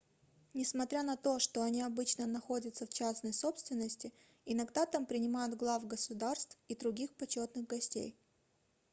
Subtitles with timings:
[0.55, 4.11] несмотря на то что они обычно находятся в частной собственности
[4.47, 8.17] иногда там принимают глав государств и других почетных гостей